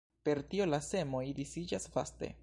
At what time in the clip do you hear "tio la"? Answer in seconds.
0.53-0.79